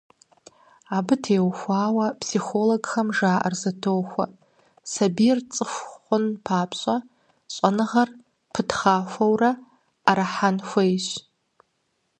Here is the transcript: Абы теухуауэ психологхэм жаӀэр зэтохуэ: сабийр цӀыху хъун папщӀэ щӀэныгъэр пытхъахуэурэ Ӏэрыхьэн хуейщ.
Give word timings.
Абы 0.97 1.15
теухуауэ 1.23 2.07
психологхэм 2.21 3.07
жаӀэр 3.17 3.53
зэтохуэ: 3.61 4.25
сабийр 4.91 5.39
цӀыху 5.53 5.89
хъун 6.01 6.25
папщӀэ 6.45 6.95
щӀэныгъэр 7.53 8.09
пытхъахуэурэ 8.53 9.51
Ӏэрыхьэн 10.03 10.57
хуейщ. 10.67 11.07